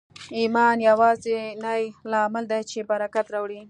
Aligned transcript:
ایمان 0.39 0.77
یوازېنی 0.89 1.83
لامل 2.11 2.43
دی 2.51 2.61
چې 2.69 2.77
برکت 2.91 3.25
راوړي 3.33 3.59